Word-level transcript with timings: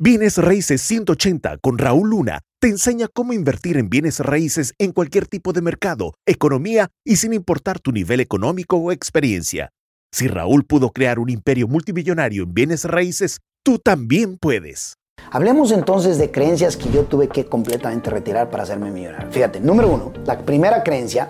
Bienes 0.00 0.38
Raíces 0.38 0.80
180 0.82 1.58
con 1.58 1.76
Raúl 1.76 2.10
Luna 2.10 2.42
te 2.60 2.68
enseña 2.68 3.08
cómo 3.12 3.32
invertir 3.32 3.76
en 3.76 3.90
bienes 3.90 4.20
raíces 4.20 4.72
en 4.78 4.92
cualquier 4.92 5.26
tipo 5.26 5.52
de 5.52 5.60
mercado, 5.60 6.14
economía 6.24 6.86
y 7.04 7.16
sin 7.16 7.32
importar 7.32 7.80
tu 7.80 7.90
nivel 7.90 8.20
económico 8.20 8.76
o 8.76 8.92
experiencia. 8.92 9.70
Si 10.12 10.28
Raúl 10.28 10.64
pudo 10.64 10.90
crear 10.90 11.18
un 11.18 11.30
imperio 11.30 11.66
multimillonario 11.66 12.44
en 12.44 12.54
bienes 12.54 12.84
raíces, 12.84 13.40
tú 13.64 13.80
también 13.80 14.38
puedes. 14.38 14.94
Hablemos 15.32 15.72
entonces 15.72 16.16
de 16.16 16.30
creencias 16.30 16.76
que 16.76 16.92
yo 16.92 17.02
tuve 17.02 17.26
que 17.26 17.46
completamente 17.46 18.08
retirar 18.08 18.50
para 18.50 18.62
hacerme 18.62 18.92
millonario. 18.92 19.32
Fíjate, 19.32 19.58
número 19.58 19.88
uno, 19.88 20.12
la 20.24 20.38
primera 20.38 20.84
creencia, 20.84 21.28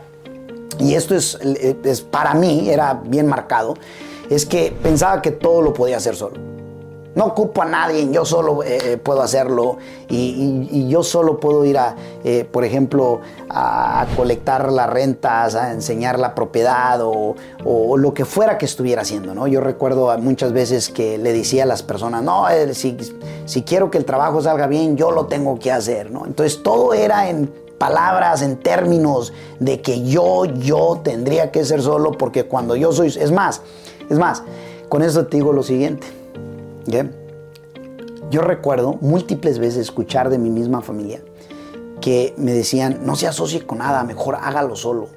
y 0.78 0.92
esto 0.92 1.16
es, 1.16 1.38
es 1.40 2.02
para 2.02 2.34
mí, 2.34 2.68
era 2.68 2.92
bien 2.92 3.28
marcado, 3.28 3.78
es 4.28 4.44
que 4.44 4.76
pensaba 4.82 5.22
que 5.22 5.30
todo 5.30 5.62
lo 5.62 5.72
podía 5.72 5.96
hacer 5.96 6.14
solo. 6.14 6.57
No 7.14 7.26
ocupo 7.26 7.62
a 7.62 7.64
nadie, 7.64 8.08
yo 8.12 8.24
solo 8.24 8.62
eh, 8.62 8.92
eh, 8.92 8.96
puedo 8.96 9.22
hacerlo 9.22 9.78
y, 10.08 10.88
yo 10.88 11.02
solo 11.02 11.40
puedo 11.40 11.64
ir 11.64 11.76
a, 11.78 11.96
eh, 12.22 12.46
por 12.50 12.64
ejemplo, 12.64 13.20
a, 13.48 14.06
colectar 14.16 14.70
las 14.70 14.88
rentas, 14.88 15.54
a 15.54 15.72
enseñar 15.72 16.18
la 16.18 16.34
propiedad 16.34 17.00
o, 17.02 17.34
lo 17.96 18.14
que 18.14 18.24
fuera 18.24 18.56
que 18.56 18.66
estuviera 18.66 19.02
haciendo. 19.02 19.34
¿no? 19.34 19.46
Yo 19.46 19.60
recuerdo 19.60 20.16
muchas 20.18 20.52
veces 20.52 20.90
que 20.90 21.18
le 21.18 21.32
decía 21.32 21.64
a 21.64 21.66
las 21.66 21.82
personas, 21.82 22.22
no, 22.22 22.46
si, 22.72 22.96
si 23.46 23.62
quiero 23.62 23.90
que 23.90 23.98
el 23.98 24.04
trabajo 24.04 24.40
salga 24.40 24.66
bien, 24.66 24.96
yo 24.96 25.10
lo 25.10 25.26
tengo 25.26 25.58
que 25.58 25.72
hacer. 25.72 26.10
¿no? 26.10 26.24
Entonces 26.26 26.62
todo 26.62 26.94
era 26.94 27.28
en 27.28 27.52
palabras, 27.78 28.42
en 28.42 28.56
términos 28.58 29.32
de 29.58 29.80
que 29.80 30.04
yo, 30.04 30.44
yo 30.44 31.00
tendría 31.02 31.50
que 31.50 31.64
ser 31.64 31.82
solo 31.82 32.12
porque 32.12 32.44
cuando 32.44 32.76
yo 32.76 32.92
soy, 32.92 33.08
es 33.08 33.32
más, 33.32 33.62
es 34.08 34.18
más, 34.18 34.42
con 34.88 35.02
eso 35.02 35.26
te 35.26 35.38
digo 35.38 35.52
lo 35.52 35.62
siguiente 35.62 36.17
yo 38.30 38.40
recuerdo 38.40 38.98
múltiples 39.00 39.58
veces 39.58 39.78
escuchar 39.78 40.30
de 40.30 40.38
mi 40.38 40.50
misma 40.50 40.82
familia 40.82 41.20
que 42.00 42.34
me 42.36 42.52
decían, 42.52 43.00
no 43.04 43.16
se 43.16 43.26
asocie 43.26 43.66
con 43.66 43.78
nada, 43.78 44.04
mejor 44.04 44.36
hágalo 44.36 44.76
solo. 44.76 45.08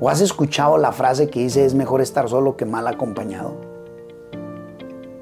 ¿O 0.00 0.08
has 0.08 0.20
escuchado 0.20 0.78
la 0.78 0.92
frase 0.92 1.28
que 1.28 1.40
dice, 1.40 1.64
es 1.64 1.74
mejor 1.74 2.00
estar 2.00 2.28
solo 2.28 2.56
que 2.56 2.64
mal 2.64 2.86
acompañado? 2.86 3.54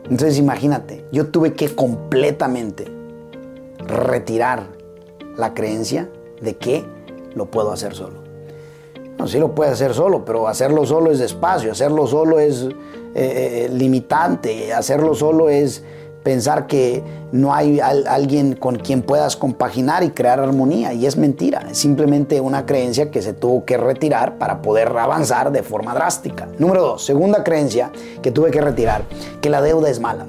Entonces 0.05 0.39
imagínate, 0.39 1.05
yo 1.11 1.29
tuve 1.29 1.55
que 1.55 1.75
completamente 1.75 2.87
retirar 3.79 4.69
la 5.37 5.55
creencia 5.55 6.11
de 6.41 6.57
que 6.57 6.85
lo 7.35 7.51
puedo 7.51 7.73
hacer 7.73 7.95
solo. 7.95 8.28
No, 9.19 9.27
sí 9.27 9.39
lo 9.39 9.55
puede 9.55 9.73
hacer 9.73 9.95
solo, 9.95 10.25
pero 10.25 10.47
hacerlo 10.47 10.87
solo 10.87 11.11
es 11.11 11.19
despacio, 11.19 11.73
hacerlo 11.73 12.07
solo 12.07 12.39
es 12.39 12.63
eh, 12.63 12.73
eh, 13.15 13.69
limitante, 13.73 14.73
hacerlo 14.73 15.15
solo 15.15 15.49
es 15.49 15.83
pensar 16.23 16.67
que 16.67 17.03
no 17.33 17.55
hay 17.55 17.81
alguien 17.81 18.55
con 18.55 18.77
quien 18.77 19.03
puedas 19.03 19.37
compaginar 19.37 20.03
y 20.03 20.11
crear 20.11 20.39
armonía. 20.41 20.93
Y 20.93 21.07
es 21.07 21.17
mentira, 21.17 21.67
es 21.71 21.79
simplemente 21.79 22.41
una 22.41 22.67
creencia 22.67 23.11
que 23.11 23.23
se 23.23 23.33
tuvo 23.33 23.65
que 23.65 23.77
retirar 23.77 24.37
para 24.39 24.63
poder 24.63 24.89
avanzar 24.89 25.51
de 25.51 25.63
forma 25.63 25.95
drástica. 25.95 26.47
Número 26.59 26.83
dos, 26.83 27.05
segunda 27.05 27.43
creencia 27.43 27.91
que 28.23 28.31
tuve 28.31 28.51
que 28.51 28.61
retirar, 28.61 29.03
que 29.41 29.51
la 29.51 29.63
deuda 29.63 29.89
es 29.89 30.01
mala. 30.01 30.27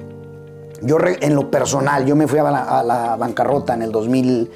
Yo 0.82 0.96
en 1.20 1.34
lo 1.34 1.50
personal, 1.50 2.06
yo 2.06 2.16
me 2.16 2.26
fui 2.26 2.38
a 2.38 2.50
la, 2.50 3.16
bancarrota 3.18 3.74
en 3.74 3.82
el 3.82 3.92
2000. 3.92 4.50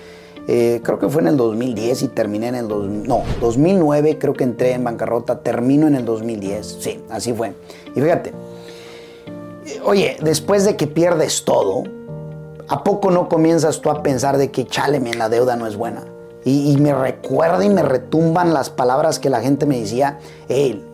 Eh, 0.46 0.80
creo 0.84 0.98
que 0.98 1.08
fue 1.08 1.22
en 1.22 1.28
el 1.28 1.36
2010 1.36 2.02
y 2.02 2.08
terminé 2.08 2.48
en 2.48 2.54
el... 2.56 2.68
no, 2.68 3.22
2009 3.40 4.18
creo 4.18 4.34
que 4.34 4.44
entré 4.44 4.72
en 4.72 4.84
bancarrota, 4.84 5.40
termino 5.40 5.86
en 5.86 5.94
el 5.94 6.04
2010. 6.04 6.78
Sí, 6.80 7.02
así 7.10 7.32
fue. 7.32 7.54
Y 7.94 8.00
fíjate, 8.00 8.32
oye, 9.84 10.16
después 10.22 10.64
de 10.64 10.76
que 10.76 10.86
pierdes 10.86 11.44
todo, 11.44 11.84
¿a 12.68 12.84
poco 12.84 13.10
no 13.10 13.28
comienzas 13.28 13.80
tú 13.80 13.90
a 13.90 14.02
pensar 14.02 14.36
de 14.36 14.50
que 14.50 14.66
cháleme, 14.66 15.14
la 15.14 15.28
deuda 15.28 15.56
no 15.56 15.66
es 15.66 15.76
buena? 15.76 16.04
Y, 16.46 16.76
me 16.76 16.92
recuerda 16.92 17.64
y 17.64 17.70
me 17.70 17.82
retumban 17.82 18.52
las 18.52 18.68
palabras 18.68 19.18
que 19.18 19.30
la 19.30 19.40
gente 19.40 19.64
me 19.64 19.80
decía, 19.80 20.18
hey, 20.46 20.84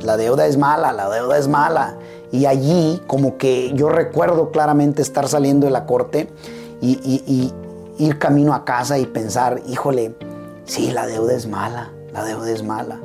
la 0.00 0.16
deuda 0.16 0.46
es 0.46 0.56
mala, 0.56 0.94
la 0.94 1.10
deuda 1.10 1.36
es 1.36 1.46
mala. 1.46 1.98
Y 2.32 2.46
allí 2.46 3.02
como 3.06 3.36
que 3.36 3.70
yo 3.74 3.90
recuerdo 3.90 4.50
claramente 4.50 5.02
estar 5.02 5.28
saliendo 5.28 5.66
de 5.66 5.72
la 5.72 5.84
corte 5.84 6.30
y 6.80 7.52
ir 7.98 8.18
camino 8.18 8.54
a 8.54 8.64
casa 8.64 8.98
y 8.98 9.06
pensar, 9.06 9.60
híjole, 9.66 10.14
sí, 10.64 10.90
la 10.90 11.06
deuda 11.06 11.34
es 11.34 11.46
mala, 11.46 11.92
la 12.12 12.24
deuda 12.24 12.50
es 12.50 12.62
mala. 12.62 13.00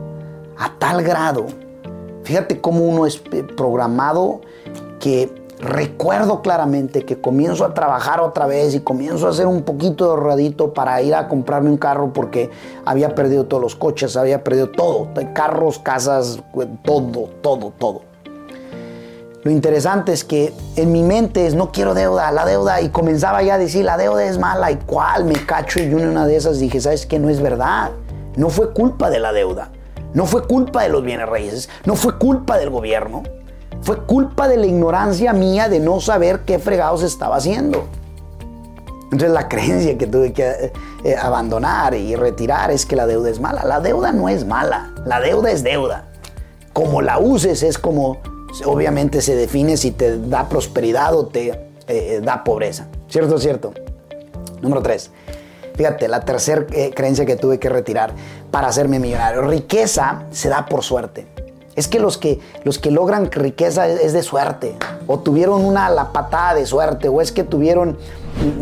A 0.58 0.78
tal 0.78 1.04
grado, 1.04 1.48
fíjate 2.24 2.62
cómo 2.62 2.86
uno 2.86 3.06
es 3.06 3.22
eh, 3.32 3.44
programado 3.44 4.42
que 5.00 5.44
recuerdo 5.60 6.42
claramente 6.42 7.06
que 7.06 7.20
comienzo 7.20 7.66
a 7.66 7.74
trabajar 7.74 8.20
otra 8.20 8.46
vez 8.46 8.76
y 8.76 8.82
comienzo 8.82 9.28
a 9.28 9.30
hacer 9.32 9.48
un 9.48 9.64
poquito 9.64 10.06
de 10.06 10.12
ahorradito 10.12 10.74
para 10.74 11.02
ir 11.02 11.16
a 11.16 11.28
comprarme 11.28 11.70
un 11.70 11.78
carro 11.78 12.12
porque 12.14 12.52
había 12.86 13.16
perdido 13.16 13.46
todos 13.46 13.64
los 13.64 13.76
coches, 13.76 14.16
había 14.18 14.44
perdido 14.44 14.70
todo, 14.70 15.10
carros, 15.34 15.80
casas, 15.80 16.42
todo, 16.84 17.30
todo, 17.42 17.74
todo. 17.78 18.13
Lo 19.44 19.52
interesante 19.52 20.14
es 20.14 20.24
que 20.24 20.54
en 20.78 20.94
mi 20.94 21.04
mente 21.04 21.46
es 21.46 21.54
no 21.54 21.72
quiero 21.74 21.94
deuda, 21.94 22.32
la 22.32 22.46
deuda, 22.46 22.80
y 22.80 22.90
comenzaba 22.90 23.44
ya 23.44 23.56
a 23.56 23.58
decir 23.58 23.84
la 23.84 23.98
deuda 23.98 24.24
es 24.24 24.38
mala, 24.38 24.72
y 24.72 24.78
cuál 24.78 25.26
me 25.26 25.34
cacho, 25.34 25.82
y 25.82 25.94
una 25.94 26.26
de 26.26 26.38
esas 26.38 26.60
dije, 26.60 26.80
¿sabes 26.80 27.06
qué? 27.06 27.20
No 27.20 27.30
es 27.30 27.42
verdad. 27.42 27.92
No 28.38 28.50
fue 28.50 28.72
culpa 28.72 29.10
de 29.10 29.20
la 29.20 29.34
deuda, 29.34 29.70
no 30.14 30.26
fue 30.26 30.48
culpa 30.48 30.84
de 30.84 30.90
los 30.90 31.04
bienes 31.04 31.28
raíces, 31.28 31.70
no 31.86 31.96
fue 31.96 32.18
culpa 32.18 32.58
del 32.58 32.70
gobierno, 32.70 33.24
fue 33.82 33.98
culpa 34.06 34.48
de 34.48 34.58
la 34.58 34.66
ignorancia 34.66 35.34
mía 35.34 35.68
de 35.68 35.82
no 35.82 36.00
saber 36.00 36.40
qué 36.46 36.58
fregados 36.58 37.04
estaba 37.04 37.36
haciendo. 37.36 37.86
Entonces 39.12 39.30
la 39.30 39.48
creencia 39.50 39.98
que 39.98 40.08
tuve 40.08 40.32
que 40.32 40.50
eh, 40.50 40.74
eh, 41.04 41.16
abandonar 41.22 41.94
y 41.94 42.16
retirar 42.16 42.72
es 42.72 42.86
que 42.86 42.96
la 42.96 43.06
deuda 43.06 43.30
es 43.30 43.42
mala. 43.42 43.66
La 43.66 43.82
deuda 43.82 44.14
no 44.14 44.30
es 44.30 44.48
mala, 44.48 44.94
la 45.06 45.20
deuda 45.20 45.52
es 45.52 45.64
deuda. 45.64 46.06
Como 46.72 47.02
la 47.02 47.20
uses 47.20 47.62
es 47.62 47.78
como 47.78 48.18
obviamente 48.66 49.22
se 49.22 49.36
define 49.36 49.78
si 49.78 49.92
te 49.92 50.18
da 50.20 50.48
prosperidad 50.48 51.16
o 51.16 51.26
te 51.26 51.60
eh, 51.88 52.22
da 52.24 52.44
pobreza. 52.44 52.88
¿Cierto 53.08 53.38
cierto? 53.40 53.74
Número 54.62 54.82
tres. 54.82 55.12
Fíjate, 55.76 56.08
la 56.08 56.22
tercera 56.22 56.66
eh, 56.72 56.92
creencia 56.96 57.26
que 57.26 57.36
tuve 57.36 57.60
que 57.60 57.68
retirar 57.70 58.14
para 58.52 58.68
hacerme 58.68 59.00
millonario. 59.00 59.42
Riqueza 59.42 60.24
se 60.32 60.50
da 60.50 60.68
por 60.68 60.84
suerte. 60.84 61.28
Es 61.76 61.88
que 61.88 61.98
los 61.98 62.20
que, 62.20 62.40
los 62.64 62.78
que 62.78 62.92
logran 62.92 63.32
riqueza 63.32 63.88
es, 63.88 64.14
de 64.14 64.22
suerte. 64.22 64.76
O 65.08 65.20
tuvieron 65.20 65.66
una 65.66 65.90
la 65.90 66.12
patada 66.12 66.54
de 66.54 66.68
suerte. 66.68 67.10
O 67.10 67.20
es 67.20 67.32
que 67.32 67.44
tuvieron, 67.44 67.98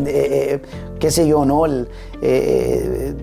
eh, 0.06 0.62
qué 1.00 1.12
sé 1.12 1.28
yo, 1.28 1.44
¿no? 1.44 1.64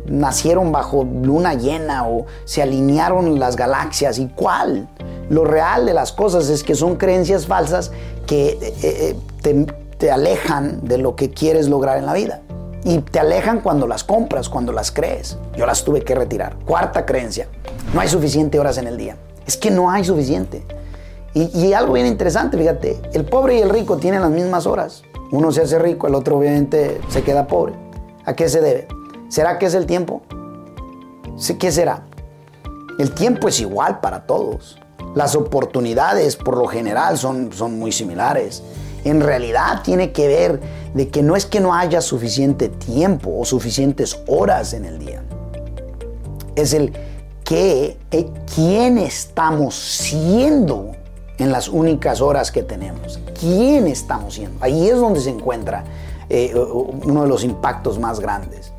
nacieron 0.06 0.70
bajo 0.70 1.04
luna 1.04 1.54
llena. 1.54 2.06
O 2.06 2.26
se 2.44 2.60
alinearon 2.60 3.38
las 3.38 3.56
galaxias. 3.56 4.18
¿Y 4.18 4.28
cuál? 4.28 4.86
Lo 5.28 5.44
real 5.44 5.86
de 5.86 5.94
las 5.94 6.12
cosas 6.12 6.48
es 6.48 6.64
que 6.64 6.74
son 6.74 6.96
creencias 6.96 7.46
falsas 7.46 7.90
que 8.26 8.58
eh, 8.60 9.16
eh, 9.44 9.66
te, 9.98 10.10
alejan 10.10 10.86
de 10.86 10.98
lo 10.98 11.16
que 11.16 11.30
quieres 11.30 11.68
lograr 11.68 11.98
en 11.98 12.06
la 12.06 12.14
vida. 12.14 12.42
Y 12.84 12.98
te 12.98 13.18
alejan 13.18 13.60
cuando 13.60 13.86
las 13.86 14.04
compras, 14.04 14.48
cuando 14.48 14.72
las 14.72 14.90
crees. 14.90 15.36
Yo 15.56 15.66
las 15.66 15.84
tuve 15.84 16.02
que 16.02 16.14
retirar. 16.14 16.56
Cuarta 16.64 17.04
creencia, 17.04 17.48
no 17.92 18.00
hay 18.00 18.08
suficiente 18.08 18.58
horas 18.58 18.78
en 18.78 18.86
el 18.86 18.96
día. 18.96 19.16
Es 19.46 19.56
que 19.56 19.70
no 19.70 19.90
hay 19.90 20.04
suficiente. 20.04 20.64
Y, 21.34 21.50
y, 21.58 21.74
algo 21.74 21.92
bien 21.92 22.06
interesante, 22.06 22.56
fíjate, 22.56 23.00
el 23.12 23.24
pobre 23.24 23.58
y 23.58 23.60
el 23.60 23.68
rico 23.68 23.98
tienen 23.98 24.22
las 24.22 24.30
mismas 24.30 24.66
horas. 24.66 25.02
Uno 25.30 25.52
se 25.52 25.62
hace 25.62 25.78
rico, 25.78 26.06
el 26.06 26.14
otro 26.14 26.38
obviamente 26.38 27.00
se 27.08 27.22
queda 27.22 27.46
pobre. 27.46 27.74
¿A 28.24 28.34
qué 28.34 28.48
se 28.48 28.60
debe? 28.60 28.88
¿Será 29.28 29.58
que 29.58 29.66
es 29.66 29.74
el 29.74 29.84
tiempo? 29.84 30.22
¿Qué 31.58 31.70
será? 31.70 32.02
El 32.98 33.12
tiempo 33.12 33.46
es 33.48 33.60
igual 33.60 34.00
para 34.00 34.26
todos. 34.26 34.78
Las 35.14 35.34
oportunidades 35.34 36.36
por 36.36 36.56
lo 36.56 36.66
general 36.66 37.18
son, 37.18 37.52
son 37.52 37.78
muy 37.78 37.92
similares. 37.92 38.62
En 39.04 39.20
realidad 39.20 39.82
tiene 39.82 40.12
que 40.12 40.28
ver 40.28 40.60
de 40.94 41.08
que 41.08 41.22
no 41.22 41.36
es 41.36 41.46
que 41.46 41.60
no 41.60 41.74
haya 41.74 42.00
suficiente 42.00 42.68
tiempo 42.68 43.30
o 43.38 43.44
suficientes 43.44 44.20
horas 44.26 44.72
en 44.72 44.84
el 44.84 44.98
día. 44.98 45.22
Es 46.56 46.72
el 46.72 46.92
que, 47.44 47.96
eh, 48.10 48.30
quién 48.54 48.98
estamos 48.98 49.74
siendo 49.74 50.92
en 51.38 51.52
las 51.52 51.68
únicas 51.68 52.20
horas 52.20 52.50
que 52.50 52.62
tenemos. 52.62 53.18
¿Quién 53.38 53.86
estamos 53.86 54.34
siendo? 54.34 54.62
Ahí 54.62 54.88
es 54.88 54.96
donde 54.96 55.20
se 55.20 55.30
encuentra 55.30 55.84
eh, 56.28 56.52
uno 56.54 57.22
de 57.22 57.28
los 57.28 57.44
impactos 57.44 57.98
más 57.98 58.20
grandes. 58.20 58.72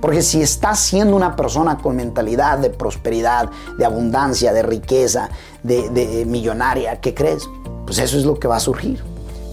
Porque 0.00 0.22
si 0.22 0.42
estás 0.42 0.80
siendo 0.80 1.16
una 1.16 1.36
persona 1.36 1.78
con 1.78 1.96
mentalidad 1.96 2.58
de 2.58 2.70
prosperidad, 2.70 3.50
de 3.78 3.84
abundancia, 3.84 4.52
de 4.52 4.62
riqueza, 4.62 5.30
de, 5.62 6.24
millonaria, 6.26 7.00
¿qué 7.00 7.14
crees? 7.14 7.48
Pues 7.84 7.98
eso 7.98 8.16
es 8.16 8.24
lo 8.24 8.38
que 8.38 8.48
va 8.48 8.56
a 8.56 8.60
surgir. 8.60 9.02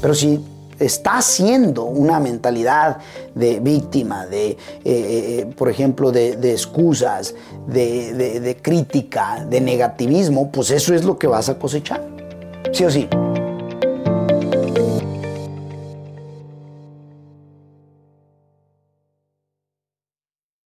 Pero 0.01 0.13
si 0.13 0.43
estás 0.79 1.25
siendo 1.25 1.83
una 1.85 2.19
mentalidad 2.19 2.97
de 3.35 3.59
víctima, 3.59 4.25
de, 4.25 4.51
eh, 4.51 4.57
eh, 4.83 5.53
por 5.57 5.69
ejemplo, 5.69 6.11
de, 6.11 6.35
de 6.35 6.51
excusas, 6.51 7.33
de, 7.67 8.57
crítica, 8.61 9.45
de 9.49 9.61
negativismo, 9.61 10.51
pues 10.51 10.71
eso 10.71 10.93
es 10.93 11.03
lo 11.03 11.17
que 11.17 11.27
vas 11.27 11.49
a 11.49 11.57
cosechar. 11.57 12.05
Sí 12.71 12.85
o 12.85 12.91
sí. 12.91 13.07